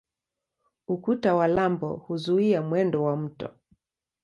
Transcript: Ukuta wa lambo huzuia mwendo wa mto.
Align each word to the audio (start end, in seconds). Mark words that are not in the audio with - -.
Ukuta 0.87 1.35
wa 1.35 1.47
lambo 1.47 1.95
huzuia 1.95 2.61
mwendo 2.61 3.03
wa 3.03 3.17
mto. 3.17 3.49